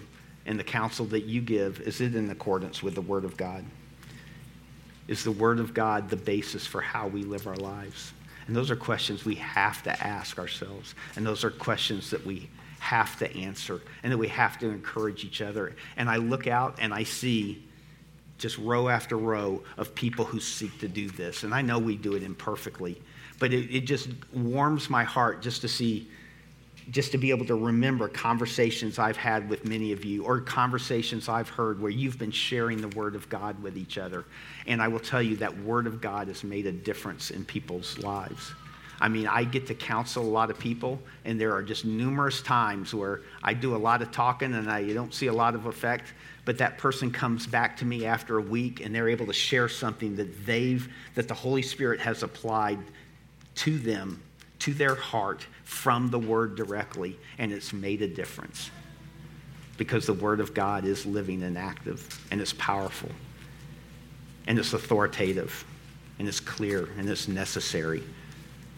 [0.47, 3.65] And the counsel that you give, is it in accordance with the word of God?
[5.09, 8.13] Is the word of God the basis for how we live our lives?
[8.47, 10.95] And those are questions we have to ask ourselves.
[11.17, 15.25] And those are questions that we have to answer and that we have to encourage
[15.25, 15.75] each other.
[15.97, 17.65] And I look out and I see
[18.37, 21.45] just row after row of people who seek to do this.
[21.45, 23.01] And I know we do it imperfectly,
[23.39, 26.09] but it, it just warms my heart just to see
[26.91, 31.29] just to be able to remember conversations I've had with many of you or conversations
[31.29, 34.25] I've heard where you've been sharing the Word of God with each other.
[34.67, 37.99] And I will tell you that Word of God has made a difference in people's
[37.99, 38.53] lives.
[39.01, 42.41] I mean, I get to counsel a lot of people, and there are just numerous
[42.43, 45.67] times where I do a lot of talking and I don't see a lot of
[45.67, 46.13] effect,
[46.45, 49.69] but that person comes back to me after a week and they're able to share
[49.69, 52.79] something that they've, that the Holy Spirit has applied
[53.57, 54.23] to them
[54.61, 58.71] to their heart from the Word directly, and it's made a difference
[59.77, 63.11] because the Word of God is living and active, and it's powerful,
[64.47, 65.65] and it's authoritative,
[66.19, 68.03] and it's clear, and it's necessary,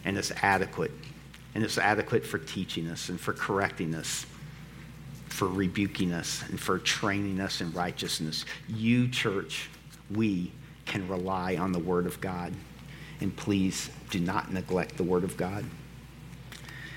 [0.04, 0.92] and it's adequate,
[1.54, 4.26] and it's adequate for teaching us and for correcting us
[5.36, 8.46] for rebuking us and for training us in righteousness.
[8.68, 9.68] You, church,
[10.10, 10.50] we
[10.86, 12.54] can rely on the Word of God.
[13.20, 15.64] And please do not neglect the Word of God.